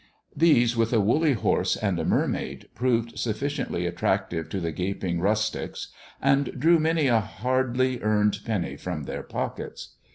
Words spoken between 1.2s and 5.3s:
horse and a mermaid, proved suffi ciently attractive to the gaping